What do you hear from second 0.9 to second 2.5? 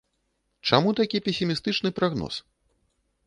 такі песімістычны прагноз?